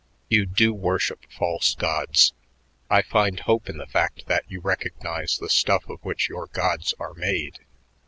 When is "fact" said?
3.85-4.25